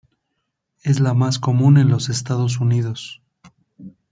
Es 0.81 0.99
la 0.99 1.13
más 1.13 1.37
común 1.37 1.77
en 1.77 1.89
los 1.91 2.09
Estados 2.09 2.59
Unidos. 2.59 3.21